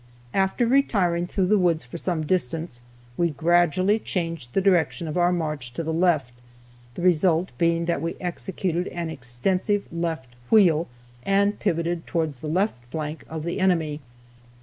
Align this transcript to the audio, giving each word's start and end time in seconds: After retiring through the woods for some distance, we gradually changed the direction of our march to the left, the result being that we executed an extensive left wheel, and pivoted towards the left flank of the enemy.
After 0.33 0.65
retiring 0.65 1.27
through 1.27 1.45
the 1.45 1.59
woods 1.59 1.85
for 1.85 1.99
some 1.99 2.25
distance, 2.25 2.81
we 3.17 3.29
gradually 3.29 3.99
changed 3.99 4.51
the 4.53 4.59
direction 4.59 5.07
of 5.07 5.15
our 5.15 5.31
march 5.31 5.71
to 5.75 5.83
the 5.83 5.93
left, 5.93 6.33
the 6.95 7.03
result 7.03 7.51
being 7.59 7.85
that 7.85 8.01
we 8.01 8.15
executed 8.19 8.87
an 8.87 9.11
extensive 9.11 9.87
left 9.93 10.29
wheel, 10.49 10.87
and 11.21 11.59
pivoted 11.59 12.07
towards 12.07 12.39
the 12.39 12.47
left 12.47 12.83
flank 12.85 13.25
of 13.29 13.43
the 13.43 13.59
enemy. 13.59 14.01